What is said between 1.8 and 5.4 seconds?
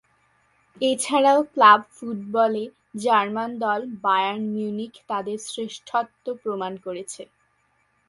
ফুটবলে জার্মান দল Bayern Munich তাদের